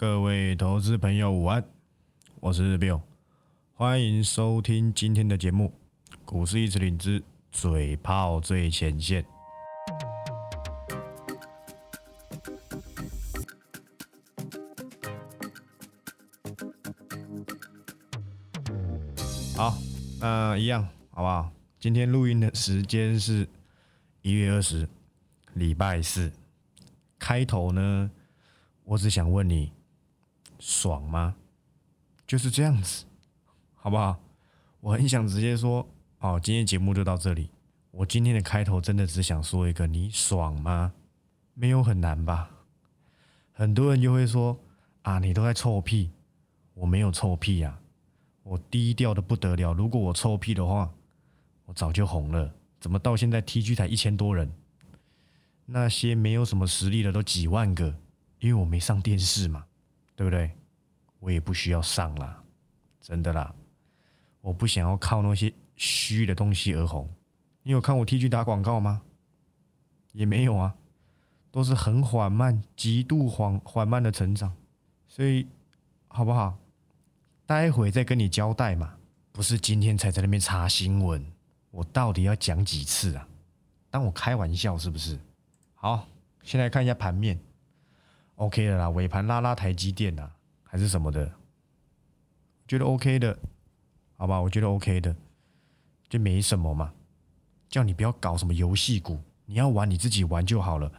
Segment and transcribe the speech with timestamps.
[0.00, 1.62] 各位投资朋友午安，
[2.36, 3.02] 我是 Bill，
[3.74, 5.70] 欢迎收听今天的节目
[6.24, 9.22] 《股市一直领之嘴炮最前线》。
[19.54, 19.76] 好，
[20.18, 21.52] 那一样好不好？
[21.78, 23.46] 今天录音的时间是
[24.22, 24.88] 一月二十，
[25.52, 26.32] 礼拜四。
[27.18, 28.10] 开头呢，
[28.84, 29.70] 我只想问你。
[30.60, 31.34] 爽吗？
[32.26, 33.06] 就是这样子，
[33.74, 34.20] 好不好？
[34.80, 37.50] 我很想直接说，哦，今天节目就到这里。
[37.90, 40.92] 我今天的开头真的只想说一个，你爽吗？
[41.54, 42.50] 没有很难吧？
[43.52, 44.56] 很多人就会说，
[45.02, 46.10] 啊，你都在臭屁。
[46.74, 47.80] 我没有臭屁啊，
[48.42, 49.72] 我低调的不得了。
[49.72, 50.92] 如果我臭屁的话，
[51.64, 52.54] 我早就红了。
[52.78, 54.52] 怎么到现在 T G 才一千多人？
[55.64, 57.96] 那些没有什么实力的都几万个，
[58.40, 59.64] 因为我没上电视嘛。
[60.16, 60.50] 对不对？
[61.20, 62.42] 我也不需要上了，
[63.00, 63.54] 真的啦。
[64.40, 67.08] 我不想要靠那些虚的东西而红。
[67.62, 69.02] 你有看我 T G 打广告吗？
[70.12, 70.74] 也没有啊，
[71.52, 74.52] 都是很缓慢、极度缓缓慢的成长。
[75.06, 75.46] 所以，
[76.08, 76.58] 好不好？
[77.46, 78.96] 待会再跟你交代嘛。
[79.30, 81.24] 不是今天才在那边查新闻，
[81.70, 83.28] 我到底要讲几次啊？
[83.90, 85.18] 当我开玩笑是不是？
[85.74, 86.06] 好，
[86.42, 87.38] 先来看一下盘面。
[88.36, 90.32] OK 的啦，尾盘拉拉台积电啊，
[90.70, 91.28] 还是什么的，
[92.68, 93.36] 觉得 OK 的，
[94.16, 95.16] 好吧，我觉得 OK 的，
[96.08, 96.92] 就没什么嘛。
[97.68, 100.92] 叫你不要搞什么游戏股，你要玩你自己玩就好了。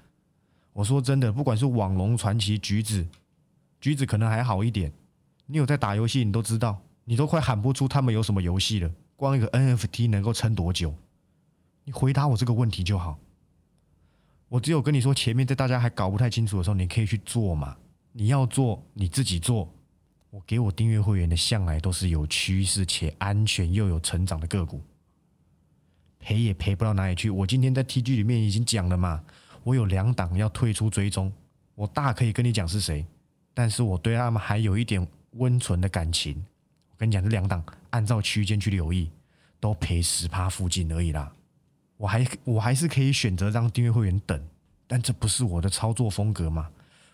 [0.73, 3.07] 我说真的，不管是网龙传奇、橘子，
[3.79, 4.91] 橘子可能还好一点。
[5.45, 8.91] 你有在打游戏，你都知道，你都快喊不出他们有什么游戏了。
[9.15, 10.93] 光一个 NFT 能够撑多久？
[11.85, 13.17] 你回答我这个问题就好。
[14.49, 17.77] 我只有跟你说，前面在大家还搞不太清楚的时候，你可以去做嘛。
[18.13, 19.73] 你要做，你自己做。
[20.29, 24.81] 我给我订阅会员的，向来都是有趋势且安全又有成长的个股，
[26.19, 27.29] 赔也赔不到哪里去。
[27.29, 29.21] 我今天在 TG 里面已经讲了嘛，
[29.63, 31.31] 我有两档要退出追踪，
[31.75, 33.05] 我大可以跟你讲是谁，
[33.53, 36.41] 但是我对他们还有一点温存的感情。
[36.91, 39.09] 我跟你讲，这两档按照区间去留意，
[39.59, 41.33] 都赔十趴附近而已啦。
[41.97, 44.41] 我还我还是可以选择让订阅会员等，
[44.87, 46.69] 但这不是我的操作风格嘛？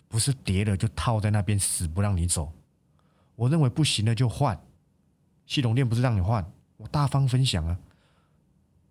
[0.08, 2.52] 不是跌了就套在那边死不让你走。
[3.36, 4.58] 我认为不行了就换。
[5.46, 6.44] 系统店不是让你换，
[6.76, 7.78] 我大方分享啊。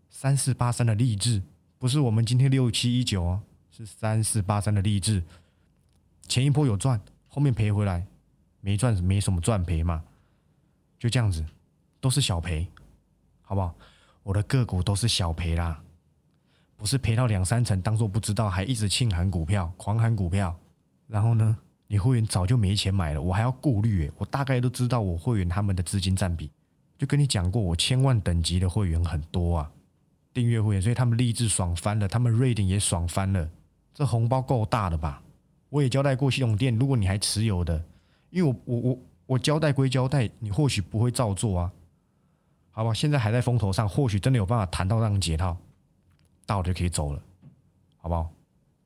[0.09, 1.43] 三四八三的励志
[1.77, 5.23] 不是我们今天六七一九哦，是三四八三的励志。
[6.27, 8.07] 前一波有赚，后面赔回来，
[8.61, 10.03] 没赚没什么赚赔嘛，
[10.97, 11.45] 就这样子，
[11.99, 12.67] 都是小赔，
[13.41, 13.75] 好不好？
[14.23, 15.83] 我的个股都是小赔啦。
[16.75, 20.57] 不是赔到两三成，当做不知道，还一直庆喊股票，狂喊股票。
[21.07, 21.57] 然后呢，
[21.87, 24.11] 你会员早就没钱买了，我还要顾虑。
[24.17, 26.51] 我大概都知道我会员他们的资金占比，
[26.97, 29.71] 就跟你讲过，我千万等级的会员很多啊，
[30.33, 33.49] 订阅会员，所以他们励志爽翻了，他们 rating 也爽翻了。
[33.93, 35.23] 这红包够大的吧？
[35.69, 37.83] 我也交代过系统店，如果你还持有的，
[38.29, 41.71] 因为我我我我交代归交代，你或许不会照做啊，
[42.71, 42.93] 好吧？
[42.93, 45.57] 现在还在风头上，或许真的有办法谈到让你解套。
[46.45, 47.21] 到了就可以走了，
[47.97, 48.29] 好不好？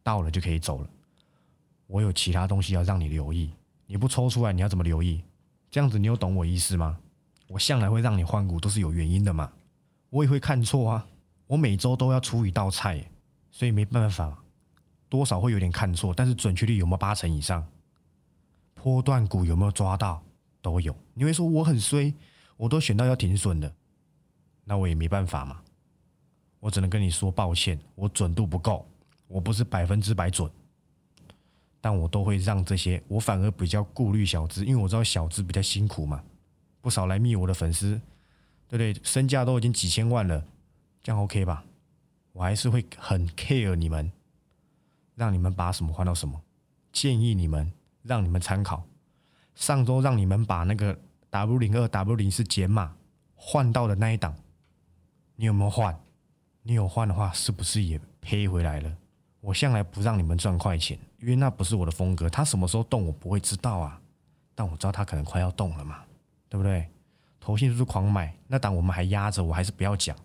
[0.02, 0.90] 到了就可以走了。
[1.92, 3.52] 我有其他东西要让你留意，
[3.86, 5.22] 你不抽出来，你要怎么留意？
[5.70, 6.98] 这样子你有懂我意思吗？
[7.50, 9.52] 我向来会让你换股，都是有原因的嘛。
[10.10, 11.06] 我也会看错啊，
[11.48, 13.06] 我每周都要出一道菜，
[13.52, 14.42] 所以没办法，
[15.10, 16.14] 多少会有点看错。
[16.14, 17.68] 但是准确率有没有八成以上？
[18.74, 20.24] 波段股有没有抓到？
[20.62, 20.96] 都有。
[21.14, 22.14] 你会说我很衰，
[22.56, 23.70] 我都选到要停损的，
[24.64, 25.60] 那我也没办法嘛。
[26.62, 28.88] 我只能跟你说抱歉，我准度不够，
[29.28, 30.50] 我不是百分之百准，
[31.82, 36.24] 但我都会让这些，我反而比较顾虑小资，因为我知道小资比较辛苦嘛，
[36.80, 38.00] 不少来密我的粉丝，
[38.70, 38.94] 对不对？
[39.04, 40.46] 身价都已经几千万了，
[41.02, 41.66] 这样 OK 吧？
[42.34, 44.12] 我还是会很 care 你们，
[45.16, 46.42] 让你们把什么换到什么，
[46.94, 48.84] 建议你们，让你们参考。
[49.56, 50.98] 上周让你们把那个
[51.30, 52.96] W 零二 W 零四减码
[53.36, 54.36] 换到的那一档，
[55.36, 56.00] 你有没有换？
[56.64, 58.98] 你有换的话，是不是也赔回来了？
[59.40, 62.30] 我向来不让你们赚快钱，因为那不是我的风格。
[62.30, 64.02] 他什么时候动，我不会知道啊。
[64.54, 66.04] 但我知道他可能快要动了嘛，
[66.50, 66.86] 对不对？
[67.40, 68.36] 头信就是狂买？
[68.48, 70.16] 那档我们还压着，我还是不要讲，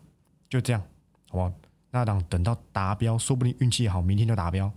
[0.48, 0.82] 就这样，
[1.30, 1.52] 好不好？
[1.90, 4.70] 那档等到达标，说不定运气好，明天就达标。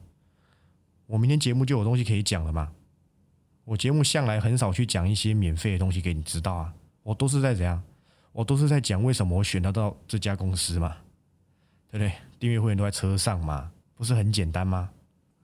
[1.07, 2.71] 我明天节目就有东西可以讲了嘛。
[3.65, 6.73] 我节目向来很少去讲一些免费的东西给你知道啊，
[7.03, 7.81] 我都是在怎样？
[8.31, 10.95] 我都是在讲为什么我选得到这家公司嘛。
[11.91, 12.13] 对不对？
[12.39, 14.91] 订阅会员都在车上嘛，不是很简单吗？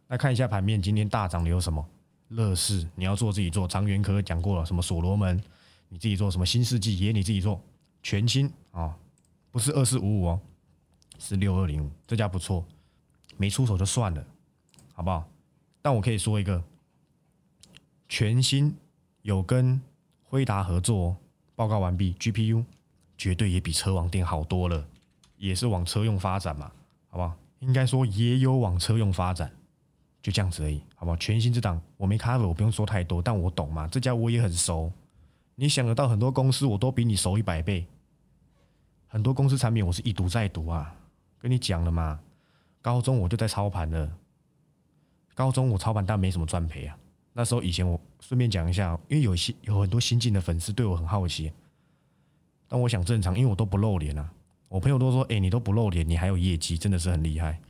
[0.07, 1.85] 那看一下盘面，今天大涨的有什么？
[2.29, 5.39] 乐视你要做自己做，长源科讲过了，什么所罗门
[5.89, 7.61] 你自己做，什么新世纪也你自己做，
[8.01, 8.97] 全新啊，
[9.51, 10.41] 不是二四五五哦，
[11.19, 12.65] 是六二零五，这家不错，
[13.37, 14.25] 没出手就算了，
[14.93, 15.27] 好不好？
[15.83, 16.63] 但我可以说一个，
[18.09, 18.75] 全新
[19.21, 19.79] 有跟
[20.23, 21.17] 辉达合作，哦
[21.55, 22.65] 报告完毕，GPU
[23.17, 24.85] 绝对也比车王店好多了，
[25.37, 26.71] 也是往车用发展嘛，
[27.09, 27.37] 好不好？
[27.59, 29.54] 应该说也有往车用发展。
[30.25, 31.17] 就这样子而已，好不好？
[31.17, 33.87] 全新这档我没 cover，我不用说太多，但我懂嘛。
[33.87, 34.91] 这家我也很熟，
[35.53, 37.85] 你想得到很多公司，我都比你熟一百倍。
[39.05, 40.95] 很多公司产品我是一读再读啊，
[41.37, 42.19] 跟你讲了嘛。
[42.81, 44.11] 高中我就在操盘了，
[45.35, 46.97] 高中我操盘但没什么赚赔啊。
[47.31, 51.53] 那时候以前我顺便讲一下，因为有些有很多新进的粉丝对我很好奇，
[52.67, 54.27] 但我想正常，因为我都不露脸啊。
[54.69, 57.61] 我朋友都说，哎，你都不露脸，你还有业绩，真的是很厉害。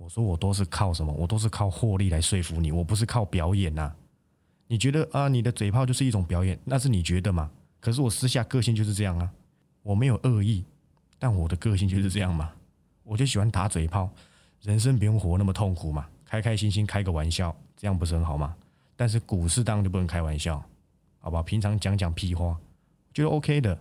[0.00, 1.12] 我说我都是靠什么？
[1.12, 3.94] 我都是靠获利来说服你，我不是靠表演呐。
[4.66, 7.50] 你觉得啊，你的嘴炮就是一种表演，那是你觉得嘛？
[7.80, 9.30] 可是我私下个性就是这样啊，
[9.82, 10.64] 我没有恶意，
[11.18, 12.50] 但我的个性就是这样嘛。
[13.04, 14.08] 我就喜欢打嘴炮，
[14.62, 18.56] 人生不用活那么痛苦嘛，开开心心开个玩笑，这样不是很好吗？
[18.96, 20.64] 但是股市当然就不能开玩笑，
[21.18, 21.42] 好吧？
[21.42, 22.58] 平常讲讲屁话，
[23.12, 23.78] 觉得 OK 的，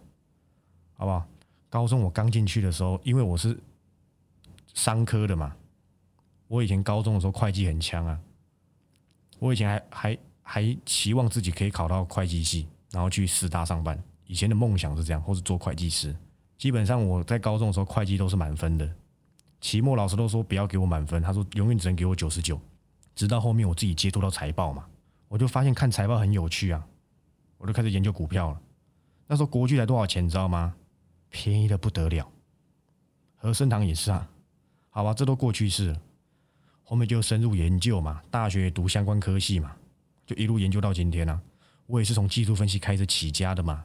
[0.95, 1.25] 好不好？
[1.69, 3.57] 高中我刚进去的时候，因为我是
[4.73, 5.55] 商科的嘛。
[6.49, 8.19] 我以前高中的时候会计很强啊，
[9.37, 13.97] 我以前还还还期望自己可以考到会计系，然后去四大上班。
[14.25, 16.13] 以前的梦想是这样，或是做会计师。
[16.57, 18.91] 基本上我在高中的时候会计都是满分的，
[19.61, 22.59] 期末老师都说不要给我满分，他说永远只能给我九十九。
[23.15, 24.85] 直到后面我自己接触到财报嘛，
[25.27, 26.83] 我就发现看财报很有趣啊，
[27.57, 28.61] 我就开始研究股票了。
[29.27, 30.73] 那时候国巨才多少钱，你知道吗？
[31.29, 32.27] 便宜的不得了。
[33.35, 34.27] 和生堂也是啊，
[34.89, 36.01] 好吧，这都过去式了。
[36.89, 39.75] 后面就深入研究嘛，大学读相关科系嘛，
[40.25, 41.39] 就一路研究到今天啊。
[41.85, 43.83] 我也是从技术分析开始起家的嘛。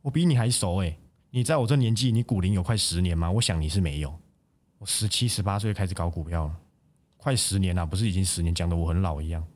[0.00, 0.98] 我比你还熟诶，
[1.28, 3.30] 你在我这年纪，你股龄有快十年吗？
[3.30, 4.18] 我想你是没有。
[4.78, 6.56] 我十七、十八岁开始搞股票了，
[7.18, 9.46] 快十年了，不是已经十年，讲的我很老一样。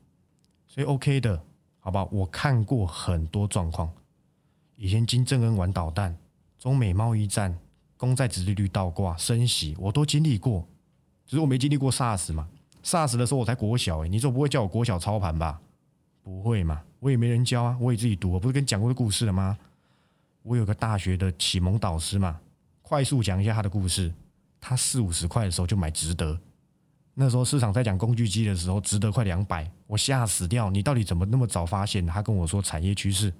[0.67, 1.43] 所以 OK 的，
[1.79, 2.07] 好吧？
[2.11, 3.91] 我看过很多状况，
[4.75, 6.15] 以前金正恩玩导弹，
[6.59, 7.57] 中美贸易战，
[7.97, 10.67] 公债殖利率倒挂升息，我都经历过，
[11.25, 12.47] 只是我没经历过 SARS 嘛。
[12.83, 15.61] SARS 的时候我才国小哎，你总不会叫我国小操盘吧？
[16.23, 18.31] 不会嘛，我也没人教啊，我也自己读。
[18.31, 19.57] 我不是跟你讲过的故事了吗？
[20.43, 22.39] 我有个大学的启蒙导师嘛，
[22.81, 24.13] 快速讲一下他的故事。
[24.59, 26.39] 他四五十块的时候就买值得，
[27.15, 30.69] 那时候市场在讲工具机的时候，值得快两百，我吓死掉。
[30.69, 32.05] 你到底怎么那么早发现？
[32.05, 33.33] 他跟我说产业趋势，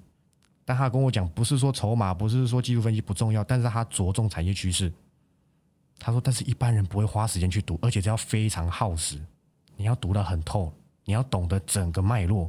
[0.64, 4.92] 但他跟我讲不是说筹码，不是说技术分析不重要，但是他着重产业趋势。
[5.98, 9.20] 他说，但是一般人不会花时间去读，而且这要非常耗时。
[9.82, 10.72] 你要读得很透，
[11.04, 12.48] 你要懂得整个脉络。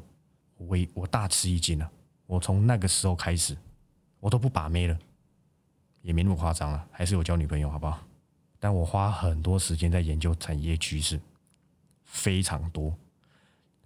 [0.56, 1.92] 我我大吃一惊了。
[2.28, 3.58] 我从那个时候开始，
[4.20, 4.96] 我都不把妹了，
[6.04, 8.00] 也没那么夸张了，还是有交女朋友，好不好？
[8.60, 11.20] 但我花很多时间在研究产业趋势，
[12.04, 12.96] 非常多。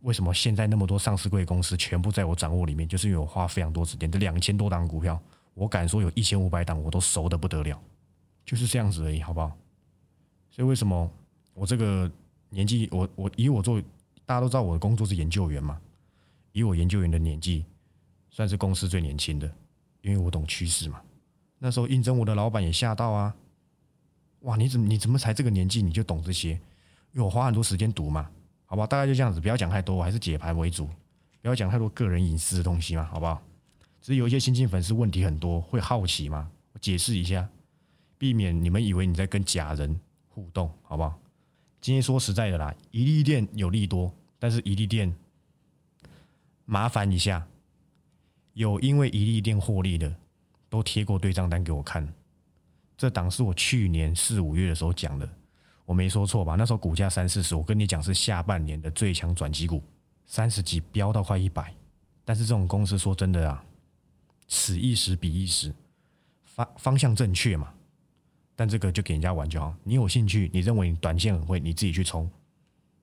[0.02, 2.86] 为什么现在那么多上市贵公司全部在我掌握里面？
[2.86, 4.12] 就是因为我花非常多时间。
[4.12, 5.18] 这两千多档股票，
[5.54, 7.82] 我敢说有一千五百档我都熟的不得了，
[8.46, 9.56] 就是这样子而已，好不好？
[10.50, 11.10] 所以为什么
[11.54, 12.12] 我这个？
[12.50, 13.82] 年纪，我我以我做，
[14.26, 15.80] 大家都知道我的工作是研究员嘛。
[16.54, 17.66] 以我研究员的年纪，
[18.30, 19.52] 算是公司最年轻的，
[20.02, 21.02] 因为我懂趋势嘛。
[21.60, 23.36] 那时候应征我的老板也吓到啊！
[24.42, 26.52] 哇，你怎么你怎么才这个年纪你就懂这些？
[27.14, 28.30] 因为我花很多时间读嘛，
[28.66, 28.88] 好吧？
[28.88, 30.86] 大概就这样子，不要讲太多，我还是解盘为主，
[31.42, 33.42] 不要讲太多个人隐私的东西嘛，好不好？
[34.02, 37.48] 只是有一些新进粉丝问题很多，会好奇嘛，我解释一下，
[38.18, 41.20] 避免你们以为你在跟假人互动，好不好？
[41.80, 45.16] 今天说实在的啦，一利店有利多，但是一利店
[46.66, 47.48] 麻烦一下，
[48.54, 50.14] 有因为一利店获利的，
[50.70, 52.08] 都贴过对账单给我看。
[52.98, 55.30] 这档是我去年四五月的时候讲的，
[55.86, 56.56] 我没说错吧？
[56.56, 59.82] 那时候股价三四十，我跟你讲是下半年的最强转机股，
[60.26, 61.74] 三十几飙到快一百。
[62.26, 63.64] 但是这种公司说真的啊，
[64.48, 65.74] 此一时彼一时，
[66.44, 67.72] 方方向正确嘛？
[68.58, 69.72] 但这个就给人家玩就好。
[69.84, 72.28] 你有兴趣，你认为你短线很会，你自己去冲，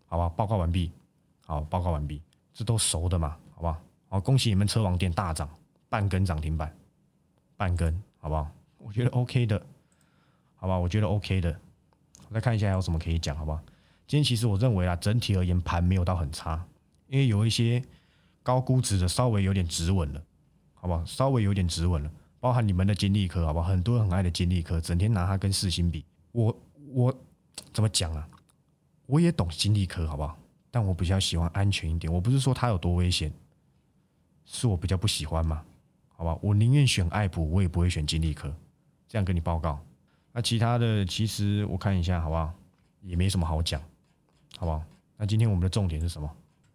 [0.06, 0.28] 好吧？
[0.30, 0.90] 报告完毕，
[1.46, 2.20] 好，报告完毕，
[2.52, 3.80] 这都熟的嘛，好不好？
[4.08, 5.48] 好，恭喜你们车王店大涨，
[5.88, 6.76] 半根涨停板，
[7.56, 8.50] 半根，好不好？
[8.78, 9.64] 我觉得 OK 的，
[10.56, 10.76] 好吧？
[10.76, 11.56] 我觉得 OK 的。
[12.28, 13.62] 我再看一下还有什么可以讲，好不好？
[14.08, 16.66] 今天其实我认为啊，整体而言盘没有到很差，
[17.06, 17.80] 因为有一些
[18.42, 20.20] 高估值的稍微有点止稳了，
[20.74, 21.04] 好不好？
[21.04, 22.10] 稍微有点止稳了。
[22.44, 23.70] 包含你们的金利科，好不好？
[23.70, 26.04] 很多人很爱的金利科，整天拿它跟四星比。
[26.30, 26.54] 我
[26.92, 27.18] 我
[27.72, 28.28] 怎么讲啊？
[29.06, 30.36] 我也懂金利科，好不好？
[30.70, 32.12] 但我比较喜欢安全一点。
[32.12, 33.32] 我不是说它有多危险，
[34.44, 35.64] 是我比较不喜欢嘛？
[36.08, 38.54] 好吧，我宁愿选爱普，我也不会选金利科。
[39.08, 39.80] 这样跟你报告。
[40.30, 42.52] 那其他的，其实我看一下，好不好？
[43.00, 43.80] 也没什么好讲，
[44.58, 44.84] 好不好？
[45.16, 46.30] 那今天我们的重点是什么？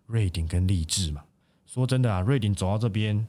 [0.08, 1.24] 瑞鼎跟励志嘛。
[1.68, 3.28] 说真的啊，瑞鼎走到这边，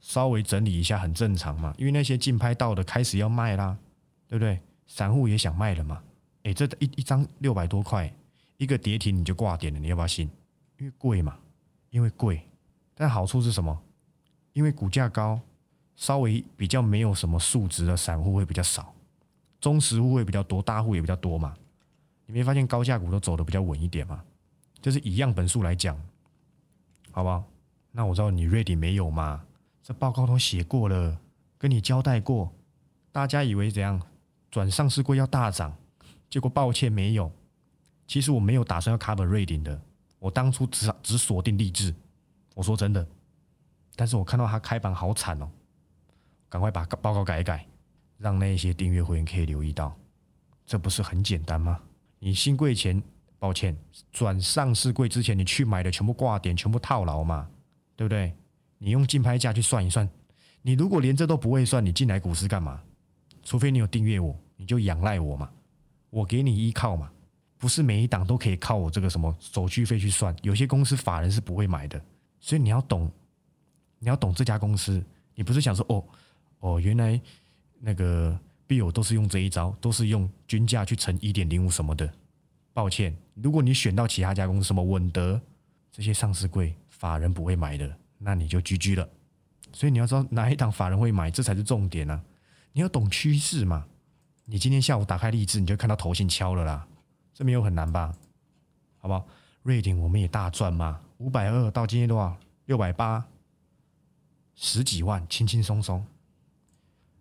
[0.00, 3.76] 稍微整理一下很正常嘛，因为那些竞拍到的开始要卖啦，
[4.28, 4.60] 对不对？
[4.86, 6.02] 散户也想卖了嘛。
[6.44, 8.12] 哎，这一一张六百多块。
[8.58, 10.30] 一个跌停你就挂点了，你要不要信？
[10.78, 11.36] 因为贵嘛，
[11.90, 12.40] 因为贵。
[12.94, 13.78] 但好处是什么？
[14.54, 15.38] 因为股价高，
[15.94, 18.94] 稍微比较没有什么素质的散户会比较少，
[19.60, 21.54] 中实户会比较多，大户也比较多嘛。
[22.24, 24.24] 你没发现高价股都走的比较稳一点吗？
[24.80, 25.94] 就是以样本数来讲，
[27.10, 27.44] 好不好？
[27.92, 29.44] 那我知道你瑞迪没有嘛？
[29.86, 31.16] 这报告都写过了，
[31.56, 32.52] 跟你交代过。
[33.12, 34.02] 大家以为怎样
[34.50, 35.72] 转上市柜要大涨，
[36.28, 37.30] 结果抱歉没有。
[38.04, 39.80] 其实我没有打算要 cover 瑞鼎的，
[40.18, 41.94] 我当初只只锁定励志。
[42.56, 43.06] 我说真的，
[43.94, 45.48] 但是我看到他开盘好惨哦，
[46.48, 47.64] 赶快把报告改一改，
[48.18, 49.96] 让那些订阅会员可以留意到，
[50.66, 51.80] 这不是很简单吗？
[52.18, 53.00] 你新贵前，
[53.38, 53.78] 抱歉，
[54.10, 57.48] 转上市柜之前你去买的全部挂点，全部套牢嘛，
[57.94, 58.34] 对不对？
[58.78, 60.08] 你用竞拍价去算一算，
[60.62, 62.82] 你如果连这都不会算，你进来股市干嘛？
[63.42, 65.50] 除非你有订阅我，你就仰赖我嘛，
[66.10, 67.10] 我给你依靠嘛。
[67.58, 71.98] 不是每一档都可以靠我这个什么手续费去算，有些公司法人是不会买的，
[72.38, 73.10] 所以你要懂，
[73.98, 75.02] 你要懂这家公司，
[75.34, 76.04] 你不是想说哦
[76.60, 77.18] 哦，原来
[77.80, 82.12] 那个必有都是用这一招，都是用均价去乘一点零五什么的。
[82.74, 85.40] 抱歉，如果你选到其他家公司，什么稳德
[85.90, 89.08] 这些上市贵法人不会买的，那你就 GG 了。
[89.72, 92.22] 所以你要知道哪一档法人会买，这才是重点啊！
[92.72, 93.86] 你要懂趋势嘛。
[94.44, 96.86] 你今天下午打开励志，你就看到头先敲了啦。
[97.34, 98.14] 这没有很难吧？
[98.98, 99.26] 好不好？
[99.62, 102.36] 瑞典我们也大赚嘛，五百二到今天多少？
[102.66, 103.26] 六百八，
[104.54, 106.06] 十几万，轻轻松松。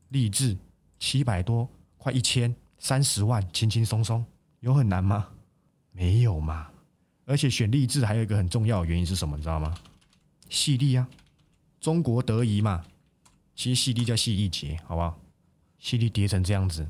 [0.09, 0.55] 励志
[0.99, 4.23] 七百多，快一千，三十万，轻轻松松，
[4.59, 5.27] 有很难吗？
[5.91, 6.69] 没有嘛。
[7.25, 9.35] 而且选励志还有一个很重要的原因是什么？
[9.35, 9.75] 你知道吗？
[10.49, 11.07] 细粒啊，
[11.79, 12.85] 中国德仪嘛。
[13.55, 15.17] 其实细粒叫细粒节，好不好？
[15.79, 16.85] 细粒叠成这样子，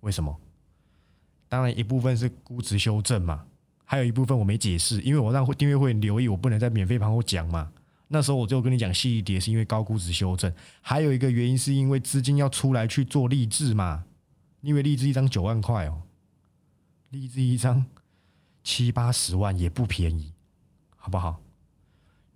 [0.00, 0.38] 为什么？
[1.48, 3.44] 当然，一部分是估值修正嘛，
[3.84, 7.72] 还有一部分我没解释，因为我让订阅会留意，我不能在免费盘后讲嘛。
[8.06, 14.04] 那时候我就跟你讲，细一点是因为高估值修正，还有一个原因是因为资金要出来去做励志嘛。
[14.60, 16.02] 因为励志一张九万块哦，
[17.08, 17.86] 励志一张
[18.62, 20.32] 七八十万也不便宜，
[20.96, 21.40] 好不好？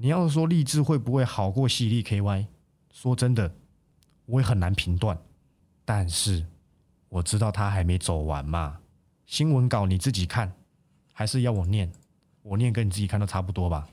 [0.05, 2.47] 你要说励志会不会好过细粒 KY？
[2.93, 3.55] 说真的，
[4.27, 5.19] 我也很难评断。
[5.83, 6.45] 但是
[7.09, 8.81] 我知道他还没走完嘛。
[9.25, 10.53] 新闻稿你自己看，
[11.15, 11.91] 还是要我念？
[12.43, 13.89] 我念跟你自己看都差不多吧？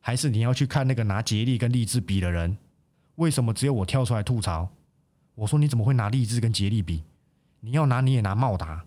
[0.00, 2.58] 还是你要去看那个拿杰力跟励志比的人？
[3.14, 4.70] 为什么只有我跳出来吐槽？
[5.36, 7.04] 我说你怎么会拿励志跟杰力比？
[7.60, 8.84] 你要拿你也拿茂达。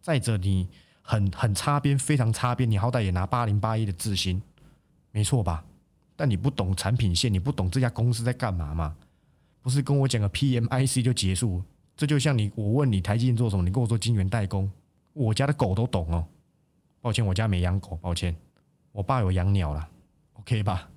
[0.00, 0.68] 再者，你
[1.02, 4.40] 很很擦边，非常擦边，你好歹也拿八零八一的智新，
[5.18, 5.64] 没错吧？
[6.14, 8.94] 但你不懂产品线，你不懂这家公司在干嘛吗？
[9.60, 11.60] 不是跟我讲个 PMIC 就结束？
[11.96, 14.70] 这就像你，我问你台积电做什么，你跟我说晶圆代工，
[15.14, 16.24] 我家的狗都懂哦。
[17.00, 18.32] 抱歉，我家没养狗，抱歉。
[18.92, 19.88] 我爸有养鸟了
[20.34, 20.88] ，OK 吧？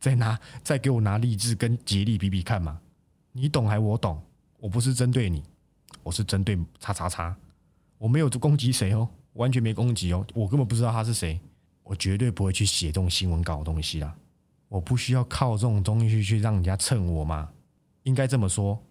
[0.00, 2.80] 再拿，再给我拿励志跟吉利比比看嘛。
[3.30, 4.20] 你懂还我懂？
[4.58, 5.40] 我不是针对你，
[6.02, 7.36] 我是针对叉叉叉。
[7.96, 11.38] 我没有攻击谁哦，完全没攻击哦，我根本不知道他是谁。
[11.84, 14.12] 我绝对不会去写这种新闻稿的东西啦。
[14.68, 17.48] 我不需要靠这种东西去让人家蹭我嘛。
[18.02, 18.82] 应该这么说。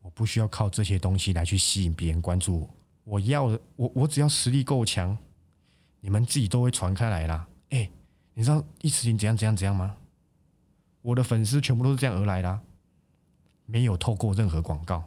[0.00, 2.70] 我不需要靠这些东西来去吸引别人关注我，
[3.04, 5.16] 我要的，我我只要实力够强，
[6.00, 7.48] 你们自己都会传开来啦。
[7.70, 7.88] 哎，
[8.34, 9.96] 你知道一时情怎样怎样怎样吗？
[11.00, 12.60] 我的粉丝全部都是这样而来的，
[13.64, 15.02] 没有透过任何广告，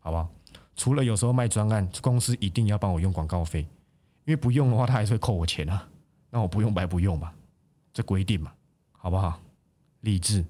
[0.00, 0.28] 好不好？
[0.74, 3.60] 除了有时候卖专案，公司一定要帮我用广告费，
[4.24, 5.88] 因为不用的话，他还是会扣我钱啊。
[6.34, 7.34] 那我不用白不用吧？
[7.92, 8.50] 这规定嘛，
[8.92, 9.38] 好不好？
[10.00, 10.42] 励志，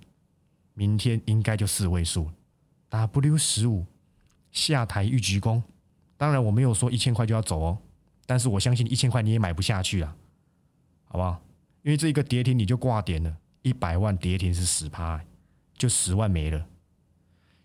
[0.74, 2.30] 明天应该就四位数。
[2.88, 3.84] W 十五
[4.52, 5.60] 下台预鞠躬，
[6.16, 7.78] 当然我没有说一千块就要走哦，
[8.26, 10.16] 但是我相信一千块你也买不下去啊，
[11.06, 11.42] 好不好？
[11.82, 15.20] 因为这一个跌停你就挂点了，一百万跌停是十趴，
[15.76, 16.64] 就十万没了。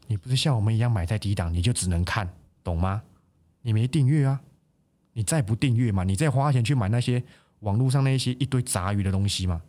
[0.08, 2.28] 你不是像我们一样买在低档，你就只能看
[2.64, 3.04] 懂吗？
[3.62, 4.42] 你没订阅啊？
[5.14, 6.04] 你再不订阅嘛？
[6.04, 7.24] 你再花钱去买那些
[7.60, 9.62] 网络上那些一堆杂鱼的东西嘛？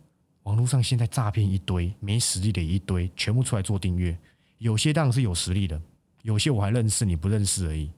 [0.43, 4.17] 网络上现在诈骗一堆，没实力的一堆，全部出来做订阅。
[4.57, 5.79] 有些当然是有实力的，
[6.23, 7.91] 有些我还认识你不认识而已。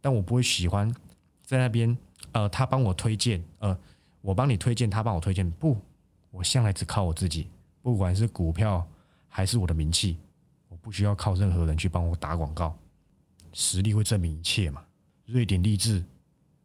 [0.00, 0.92] 但我不会喜欢
[1.44, 1.96] 在那边，
[2.32, 3.78] 呃，他帮我推荐，呃，
[4.20, 5.76] 我帮你推荐，他帮我推荐，不，
[6.30, 7.48] 我向来只靠我自己，
[7.82, 8.86] 不管是股票
[9.28, 10.18] 还是我的名气，
[10.68, 12.76] 我不需要靠任何人去帮我打广告，
[13.52, 14.82] 实力会证明一切嘛。
[15.26, 16.04] 瑞典励志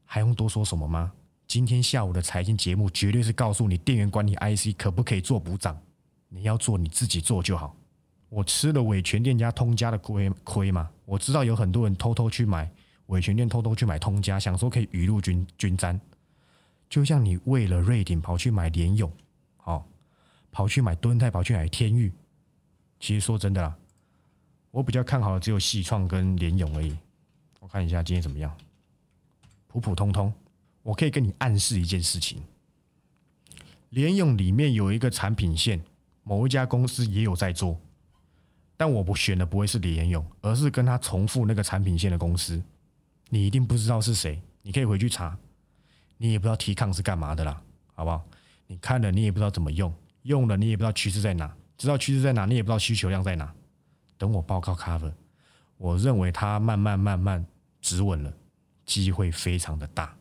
[0.04, 1.12] 还用多说什么吗？
[1.48, 5.82] 今天下午的财经节目绝对是告诉你电源管理 IC 可不可以做补涨，
[6.28, 7.74] 你要做你自己做就好。
[8.28, 12.70] 我吃了伟全店家通家的亏亏嘛，我知道有很多人偷偷去买
[13.06, 15.98] 伟全店，偷偷去买通家，想说可以雨露均均沾。
[16.90, 19.10] 就像你为了瑞典跑去买联勇，
[19.56, 19.88] 好，
[20.52, 22.12] 跑去买敦泰，跑去买天域。
[23.00, 23.74] 其实说真的啦，
[24.70, 26.94] 我比较看好的只有细创跟联勇而已。
[27.62, 28.54] 我看一下今天怎么样，
[29.68, 30.34] 普普通通。
[30.88, 32.42] 我可以跟你暗示一件事情：
[33.90, 35.84] 联用里面有一个产品线，
[36.24, 37.78] 某一家公司也有在做，
[38.78, 42.64] 但我不选的不会是联用，而是跟他重复那个产品线的公司。
[43.28, 45.38] 你一定不知道是谁，你可以回去查。
[46.16, 47.62] 你也不知道提抗是干嘛的啦，
[47.94, 48.26] 好不好？
[48.68, 53.54] 你看了你也不知道怎么用，用了你也不知道趋势在哪，知道趋势在哪，你也不知道需求量在哪。
[54.18, 55.12] 等我报告 cover，
[55.76, 57.46] 我认为它慢慢慢慢
[57.82, 58.34] 止稳了，
[58.86, 60.16] 机会非常的大。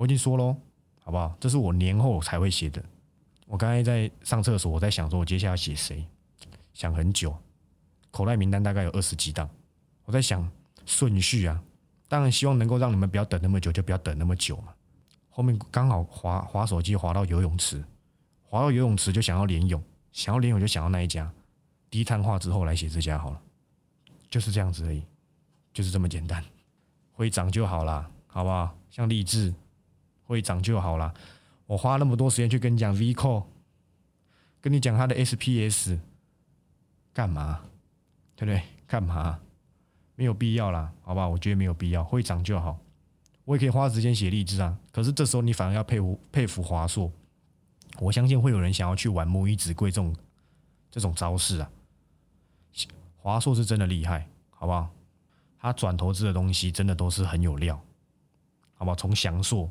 [0.00, 0.56] 我已经说喽，
[1.04, 1.36] 好不好？
[1.38, 2.82] 这是我年后才会写的。
[3.44, 6.02] 我刚才在上厕所，我在想说，我接下来写谁？
[6.72, 7.36] 想很久，
[8.10, 9.46] 口袋名单大概有二十几档。
[10.06, 10.50] 我在想
[10.86, 11.62] 顺序啊，
[12.08, 14.72] 当然希望能够让你们不要等那么久，就不要等那么久嘛。
[15.28, 17.84] 后面刚好滑滑手机滑到游泳池，
[18.42, 21.30] 滑到游泳池就想要连泳，想要连泳就想要那一家。
[21.90, 23.42] 低碳化之后来写这家好了，
[24.30, 25.04] 就是这样子而已，
[25.74, 26.42] 就是这么简单。
[27.12, 28.74] 会涨就好啦，好不好？
[28.88, 29.52] 像励志。
[30.30, 31.12] 会涨就好了。
[31.66, 33.46] 我花那么多时间去跟你讲 V c o
[34.60, 35.98] 跟你讲它的 SPS，
[37.12, 37.62] 干嘛？
[38.36, 38.62] 对不对？
[38.86, 39.40] 干嘛？
[40.14, 41.26] 没有必要啦，好吧？
[41.26, 42.04] 我觉得没有必要。
[42.04, 42.78] 会涨就好。
[43.44, 44.78] 我也可以花时间写励志啊。
[44.92, 47.10] 可是这时候你反而要佩服佩服华硕。
[47.98, 50.14] 我相信会有人想要去玩母以子贵这种
[50.90, 51.70] 这种招式啊。
[53.16, 54.90] 华硕是真的厉害，好不好？
[55.58, 57.80] 他转投资的东西真的都是很有料，
[58.74, 58.94] 好不好？
[58.94, 59.68] 从翔硕。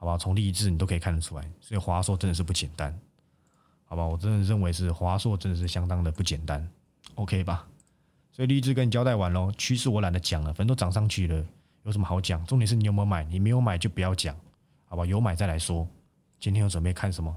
[0.00, 2.96] 好吧，从励志你都可以看得出来，所以华硕真的是不简单，
[3.84, 6.66] 好吧，我真的认为是华硕真的是相当的不简单
[7.16, 7.66] ，OK 吧？
[8.30, 11.44] 所以励志跟你交代完喽，趋势我懒得讲了，反正都涨上去了，
[11.82, 12.44] 有什么好讲？
[12.46, 14.36] 重点是你有没有买，你没有买就不要讲，
[14.84, 15.04] 好吧？
[15.04, 15.86] 有买再来说。
[16.38, 17.36] 今天有准备看什么？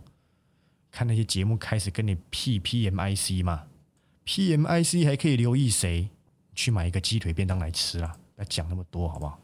[0.92, 3.64] 看那些节目开始跟你 P P M I C 嘛
[4.26, 6.10] ？P M I C 还可以留意谁？
[6.54, 8.16] 去买一个鸡腿便当来吃啊！
[8.36, 9.40] 不要讲那么多，好不好？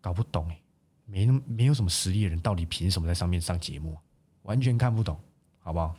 [0.00, 0.60] 搞不懂哎。
[1.10, 3.98] 没没有什么实力的人，到底凭什么在上面上节目？
[4.42, 5.18] 完全看不懂，
[5.58, 5.94] 好不好？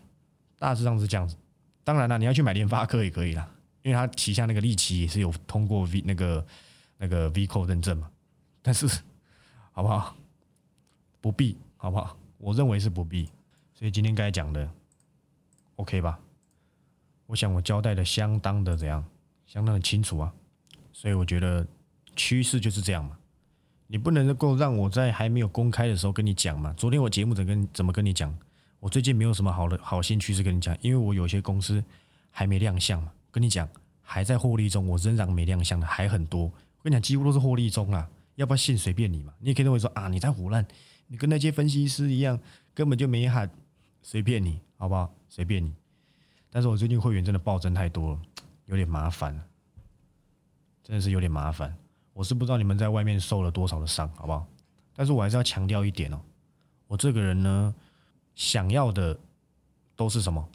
[0.58, 1.36] 大致上是这样子。
[1.84, 3.50] 当然了，你要去买联发科也可以啦，
[3.82, 6.46] 因为它旗下那个利奇也是有通过 V 那个
[6.98, 8.10] 那个 VCO 认证嘛。
[8.62, 8.88] 但是，
[9.72, 10.16] 好不好？
[11.20, 12.18] 不必，好不好？
[12.38, 13.30] 我认为是不必。
[13.74, 14.70] 所以今天该讲的
[15.76, 16.20] ，OK 吧？
[17.26, 19.04] 我想我交代的相当的怎样，
[19.46, 20.32] 相当的清楚啊。
[20.94, 21.66] 所以我觉得
[22.16, 23.18] 趋势就是这样嘛。
[23.92, 26.74] 你不能够让我在还没有公开的时候跟你讲嘛？
[26.78, 28.34] 昨天我节目怎跟怎么跟你讲？
[28.80, 31.84] 我最近没有什么好的好心趋势跟你讲，因为我有些公司
[32.30, 33.12] 还没亮相嘛。
[33.32, 33.68] 跟你讲，
[34.02, 36.44] 还在获利中，我仍然没亮相的还很多。
[36.44, 39.34] 我跟你讲，几乎都是获利中啊，要不要信随便你嘛。
[39.40, 40.66] 你也可以认为说啊，你在胡乱，
[41.08, 42.40] 你跟那些分析师一样，
[42.74, 43.52] 根本就没喊，
[44.02, 45.14] 随便你，好不好？
[45.28, 45.74] 随便你。
[46.50, 48.22] 但是我最近会员真的暴增太多了，
[48.68, 49.38] 有点麻烦，
[50.82, 51.76] 真的是有点麻烦。
[52.14, 54.46] 我是不知道你们在外面受了多少的伤，好不好？
[54.94, 56.22] 但是我还是要强调一点哦，
[56.88, 57.74] 我这个人呢，
[58.36, 59.18] 想要的
[59.96, 60.48] 都是什么？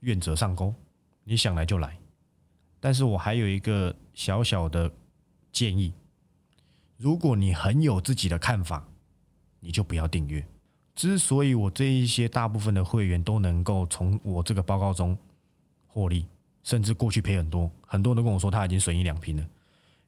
[0.00, 0.74] 愿者上钩，
[1.24, 1.96] 你想来就来。
[2.80, 4.90] 但是我还有一个小小的
[5.52, 5.92] 建议：
[6.96, 8.86] 如果你很有自己的看法，
[9.60, 10.44] 你就不要订阅。
[10.94, 15.16] 之所以我这一些大部分的会员都能够从我这个报告中
[15.86, 16.26] 获利，
[16.62, 19.46] 甚至过去赔很多，很多人都跟我说他已经损益两平了。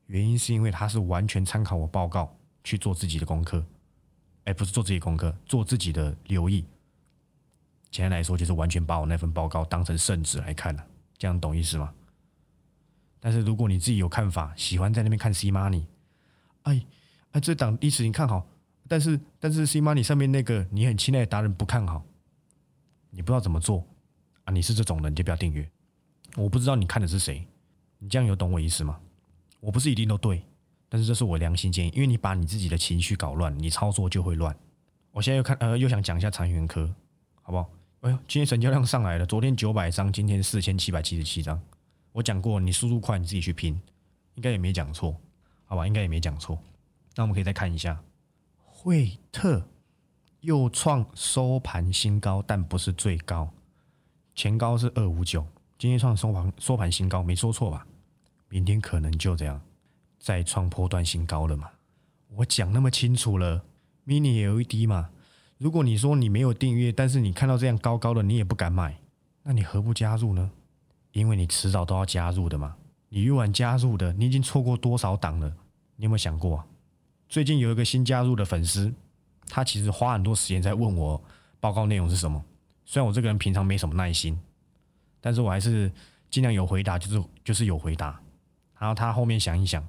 [0.07, 3.65] 原因是因为他是完全参考我报告去做自己的功课，
[4.45, 6.65] 哎，不是做自己功课，做自己的留意。
[7.91, 10.87] 简单来说，就是完全把我那份报告当成圣旨来看了，
[11.19, 11.93] 这样懂意思吗？
[13.21, 15.85] 但是如果你自己有看法，喜欢在那边看 C money，
[16.63, 16.85] 哎
[17.33, 18.47] 哎，这档历史你看好，
[18.89, 22.05] 但是但是 C money 上面那个你很亲爱的达人不看好，
[23.11, 23.87] 你不知道怎么做
[24.45, 24.53] 啊？
[24.53, 25.71] 你是这种人，你就不要订阅。
[26.37, 27.47] 我不知道你看的是谁，
[27.99, 28.99] 你这样有懂我意思吗？
[29.63, 30.43] 我不是一定都对，
[30.89, 34.55] 但是这是我良心建议，因为你把你自己的情绪搞乱，你操作就会乱。
[35.13, 36.93] 我现在又看呃，又想讲一下长源科，
[37.43, 37.71] 好不好？
[38.01, 41.61] 哎呦，今天成交量上来了，昨天九百张，今天四千七百七十七张。
[42.11, 43.81] 我讲过，你速度快，你自己去拼，
[44.35, 45.17] 应该也没讲错，
[45.65, 45.87] 好吧？
[45.87, 46.59] 应该也没讲错。
[47.15, 48.03] 那我们可以再看一下
[48.65, 49.65] 惠特，
[50.41, 53.49] 又创收盘新高，但不是最高，
[54.35, 55.47] 前高是二五九，
[55.79, 57.87] 今天创收盘收盘新高，没说错吧？
[58.53, 59.59] 明天可能就这样
[60.19, 61.71] 再创破断新高了嘛？
[62.29, 63.65] 我讲那么清楚了
[64.07, 65.09] ，mini LED 嘛。
[65.57, 68.99] 如果你说你没有订阅，但是你看到这样高高的，你也不敢买，
[69.43, 70.51] 那你何不加入呢？
[71.13, 72.77] 因为你迟早都要加入的嘛。
[73.09, 75.49] 你越晚加入的，你已经错过多少档了？
[75.97, 76.67] 你有没有想过啊？
[77.31, 78.93] 最近有一个新加入的粉丝，
[79.47, 81.19] 他其实花很多时间在问我
[81.59, 82.45] 报告内容是什么。
[82.85, 84.39] 虽然我这个人平常没什么耐心，
[85.23, 85.91] 但是我还是
[86.29, 88.21] 尽量有回答，就是就是有回答。
[88.83, 89.87] 然后他后面想一想，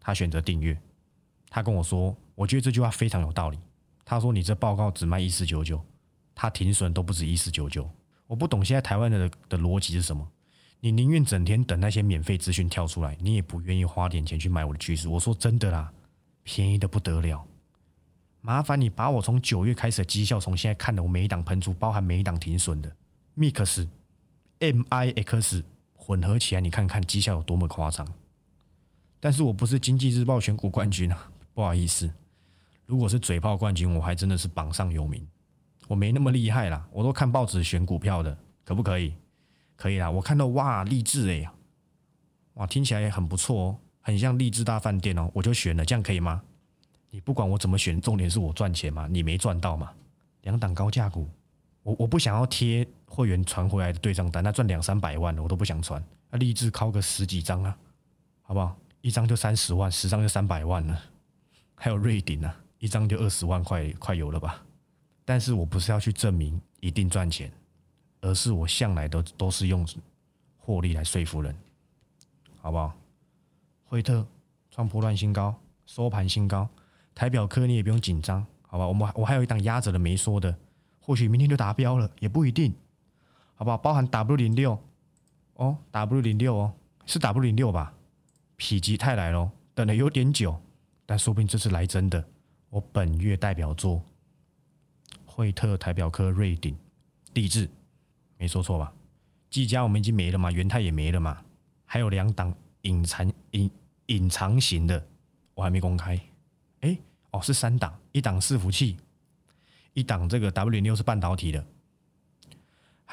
[0.00, 0.74] 他选择订阅。
[1.50, 3.58] 他跟我说，我觉得这句话非常有道理。
[4.02, 5.78] 他说：“你这报告只卖一四九九，
[6.34, 7.86] 他停损都不止一四九九。
[8.26, 10.26] 我不懂现在台湾的的逻辑是什么？
[10.80, 15.06] 你宁愿整天等那些免费资讯跳出来，你也不愿意花点钱去买我的趋势。
[15.06, 15.92] 我说真的啦，
[16.44, 17.46] 便宜的不得了。
[18.40, 22.90] 麻烦你把我从九月开始的绩效，从现在看的我每一档喷出，包含每一档停损的
[23.36, 23.86] Mix、
[24.60, 25.62] MIX
[26.06, 28.06] 混合起来，你看看绩效有多么夸张。
[29.18, 32.10] 但是我不是经济日报选股冠军啊， 不好意思。”
[32.84, 35.26] 如果是嘴炮冠军，我还真的是榜上有名。
[35.88, 39.14] 我没那么厉害啦，我都看报纸选股票的，可不可以？
[39.76, 40.10] 可以啦。
[40.10, 41.50] 我看到哇，励志哎，
[42.54, 46.42] 哇，听起来也很不错哦，很像励志大饭店哦，我就选了，这样可以吗？
[47.08, 49.90] 你不管我怎么选，重点是我赚钱嘛，你没赚到嘛？
[50.42, 51.26] 两档高价股，
[51.82, 56.02] 我我不想要贴会员传回来的对账单，那赚两三百万的我都不想传。
[56.30, 57.76] 那励志靠个十几张啊，
[58.42, 58.76] 好不好？
[59.02, 61.00] 一张就三十万，十张就三百万了，
[61.76, 62.56] 还有瑞鼎啊。
[62.78, 64.62] 一张就二十万块，快有了吧？
[65.24, 67.50] 但是我不是要去证明一定赚钱，
[68.20, 69.86] 而是我向来都都是用
[70.58, 71.56] 获利来说服人，
[72.60, 72.92] 好不好？
[73.84, 74.26] 惠特
[74.70, 75.54] 创破乱新高，
[75.86, 76.68] 收盘新高，
[77.14, 78.86] 台表科你也不用紧张，好吧？
[78.86, 80.54] 我们我还有一档压着的没说的，
[81.00, 82.74] 或许明天就达标了，也不一定，
[83.54, 83.76] 好不好？
[83.78, 84.78] 包含 W 零六
[85.54, 86.74] 哦，W 零六哦，
[87.06, 87.92] 是 W 零六吧？
[88.58, 90.60] 否极泰来咯，等了有点久，
[91.06, 92.24] 但说不定这次来真的。
[92.70, 94.02] 我本月代表作，
[95.24, 96.76] 惠特、台表科、瑞鼎、
[97.32, 97.68] 地质，
[98.36, 98.92] 没说错吧？
[99.50, 101.40] 技嘉我们已经没了嘛，元泰也没了嘛，
[101.84, 103.70] 还有两档隐藏隐
[104.06, 105.06] 隐藏型的，
[105.54, 106.18] 我还没公开。
[106.80, 106.98] 哎，
[107.30, 108.96] 哦，是三档，一档伺服器，
[109.92, 111.64] 一档这个 W 零六是半导体的，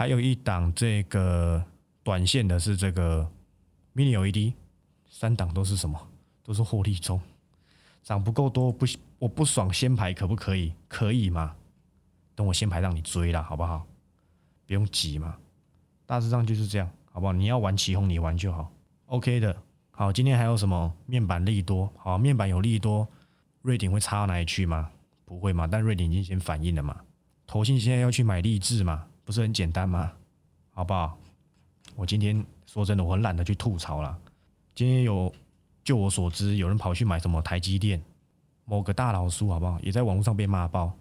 [0.01, 1.63] 还有一档这个
[2.01, 3.29] 短线的是这个
[3.93, 4.55] Mini LED，
[5.07, 6.07] 三档都是什么？
[6.41, 7.21] 都是获利中。
[8.01, 8.83] 涨不够多，不
[9.19, 10.73] 我不爽，先排可不可以？
[10.87, 11.55] 可以吗？
[12.33, 13.85] 等我先排让你追了，好不好？
[14.65, 15.37] 不用急嘛，
[16.07, 17.31] 大致上就是这样，好不好？
[17.31, 18.73] 你要玩起哄，你玩就好
[19.05, 19.55] ，OK 的。
[19.91, 21.93] 好，今天还有什么面板利多？
[21.95, 23.07] 好，面板有利多，
[23.61, 24.89] 瑞鼎会差到哪里去吗？
[25.25, 25.67] 不会嘛？
[25.67, 26.99] 但瑞鼎已经先反应了嘛。
[27.45, 29.05] 投信现在要去买励志嘛？
[29.23, 30.11] 不是很简单吗？
[30.71, 31.17] 好不好？
[31.95, 34.17] 我今天说真的，我很懒得去吐槽了。
[34.75, 35.33] 今天有。
[35.83, 37.99] 就我所知，有人跑去买什么台积电，
[38.65, 39.79] 某个大佬叔，好不好？
[39.81, 40.95] 也在网络上被骂爆。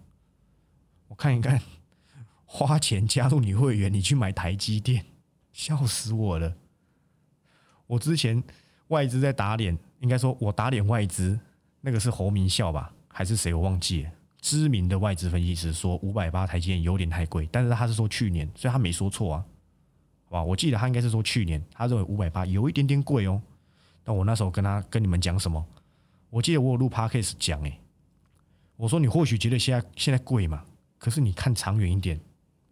[1.07, 1.61] 我看一看，
[2.45, 5.05] 花钱加入你会员，你去买台积电，
[5.53, 6.55] 笑死我了。
[7.85, 8.43] 我之前
[8.87, 11.39] 外资在打脸，应该说我打脸外资，
[11.81, 13.53] 那个是侯明孝吧，还是谁？
[13.53, 14.11] 我忘记了。
[14.41, 19.45] 知名的外资分析师说五百八台积电有点太贵，但是他是说去年，所以他没说错啊，
[20.25, 20.43] 好吧？
[20.43, 23.41] 我记得他应该是说去年，他认为五百八有一点点贵哦。
[24.03, 25.63] 但我那时候跟他跟你们讲什么？
[26.31, 27.79] 我记得我有录 podcast 讲诶，
[28.75, 30.65] 我说你或许觉得现在现在贵嘛，
[30.97, 32.19] 可是你看长远一点，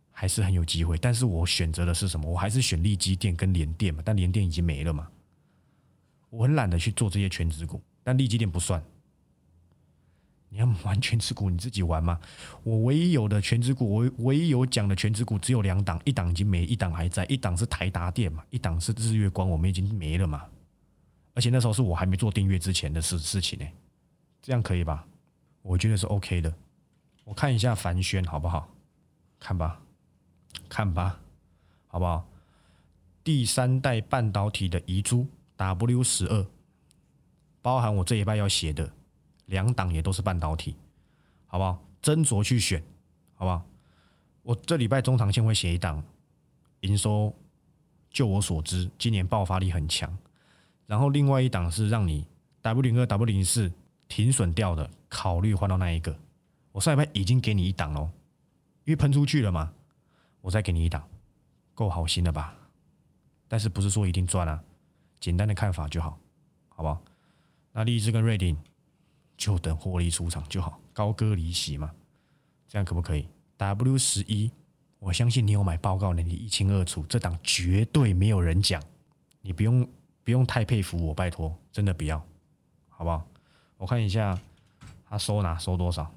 [0.09, 0.97] 还是很有机会。
[0.97, 2.27] 但是我选择的是什么？
[2.31, 5.07] 我还是选利基电跟联电嘛，但联电已经没了嘛。
[6.31, 8.83] 我很懒得去做这些全职股，但利基电不算。
[10.49, 12.19] 你要玩全职股，你自己玩嘛。
[12.63, 20.45] 我唯一有的全职股，我唯一有讲的全职股只有两档，一档已经没，一档还在，一档是台达电嘛，一档是日月光，我们已经没了嘛。
[21.35, 23.65] 而且那时候是我还没做订阅之前的事事情呢，
[24.41, 25.05] 这样可以吧？
[25.61, 26.53] 我觉得是 OK 的。
[27.23, 28.67] 我看一下凡轩好不好？
[29.39, 29.79] 看吧，
[30.67, 31.19] 看吧，
[31.87, 32.27] 好不好？
[33.23, 36.47] 第三代半导体的遗珠 W 十二，
[37.61, 38.91] 包含我这一半要写的
[39.49, 40.75] 两档也都是半导体，
[41.45, 41.83] 好不好？
[42.01, 42.81] 斟酌去选，
[43.33, 43.65] 好不好？
[44.43, 46.03] 我这礼拜中长线会写一档，
[46.81, 47.35] 营收，
[48.09, 50.17] 就我所知，今年爆发力很强。
[50.85, 52.25] 然后另外一档是让你
[52.61, 53.71] W 零二 W 零四
[54.07, 56.17] 停损掉的，考虑换到那一个。
[56.71, 58.09] 我上礼拜已经给你一档喽，
[58.85, 59.73] 因为喷出去了嘛，
[60.41, 61.07] 我再给你一档，
[61.73, 62.55] 够好心了吧？
[63.47, 64.63] 但是不是说一定赚啊？
[65.19, 66.17] 简单的看法就好，
[66.69, 67.01] 好不好？
[67.73, 68.57] 那励志跟瑞鼎
[69.39, 71.89] 就等获利出场就好，高歌离席嘛。
[72.67, 73.25] 这样可不可以
[73.55, 74.51] ？W 十一，
[74.99, 78.83] 我相信你有买报告的，你一清二楚，这档绝对没有人讲，
[79.41, 79.87] 你不用
[80.25, 82.21] 不用太佩服我，拜托，真的不要，
[82.89, 83.25] 好不好？
[83.77, 84.37] 我看一下
[85.09, 86.13] 他收哪收多少，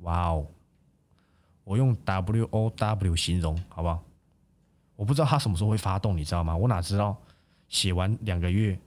[0.00, 0.46] 哇哦，
[1.64, 4.04] 我用 W O W 形容，好不好？
[4.96, 6.54] 我不知道他什么时候会发动，你知道吗？
[6.54, 7.16] 我哪知道
[7.68, 8.78] 写完两个月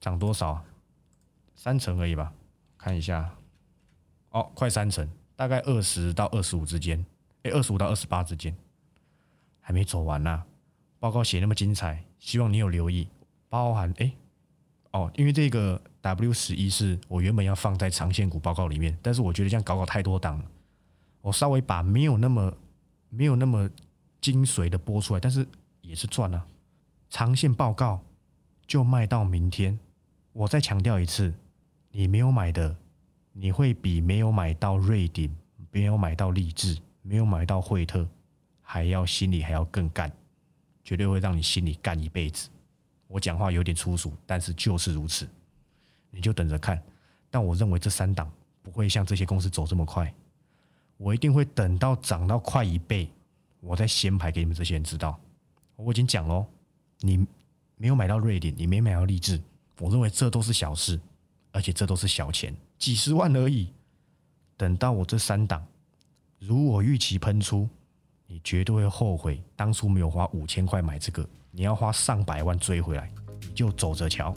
[0.00, 0.64] 涨多少？
[1.54, 2.32] 三成而已吧，
[2.82, 3.32] 看一下，
[4.30, 7.04] 哦，快三成，大概二十到二十五之间，
[7.44, 8.56] 哎，二十五到二十八之间，
[9.60, 10.42] 还没走完呢。
[10.98, 13.06] 报告写那么精彩，希望你有留意，
[13.48, 14.12] 包含哎，
[14.90, 20.44] 哦，因为这个 W 十一是我原本要放在长线股报告里面，但是我觉得这样搞搞太多档了，
[21.20, 22.52] 我稍微把没有那么
[23.08, 23.70] 没有那么。
[24.22, 25.44] 精髓的播出来，但是
[25.80, 26.46] 也是赚了。
[27.10, 28.00] 长线报告
[28.68, 29.76] 就卖到明天。
[30.32, 31.34] 我再强调一次，
[31.94, 32.74] 你没有买的，
[33.32, 35.30] 你会比没有买到瑞鼎、
[35.70, 38.08] 没有买到励志、没有买到惠特
[38.62, 40.10] 还要心里还要更干，
[40.82, 42.48] 绝对会让你心里干一辈子。
[43.08, 45.28] 我讲话有点粗俗，但是就是如此。
[46.10, 46.82] 你就等着看。
[47.30, 48.30] 但我认为这三档
[48.62, 50.12] 不会像这些公司走这么快，
[50.96, 53.06] 我一定会等到涨到快一倍。
[53.60, 55.20] 我再先排给你们这些人知道，
[55.76, 56.46] 我已经讲喽，
[57.00, 57.26] 你
[57.76, 59.38] 没有买到瑞典，你没买到励志，
[59.78, 60.98] 我认为这都是小事，
[61.52, 63.72] 而且这都是小钱，几十万而已。
[64.56, 65.64] 等到我这三档
[66.38, 67.68] 如果预期喷出，
[68.26, 73.12] 你绝对会后悔当初没有花五千块买这个，你要花上百万追回来，
[73.42, 74.34] 你就走着瞧。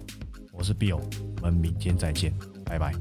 [0.52, 1.02] 我是 Bill，
[1.38, 2.94] 我们明天再见，拜拜。